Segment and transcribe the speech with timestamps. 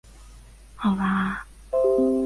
[0.77, 1.45] 奥拉阿。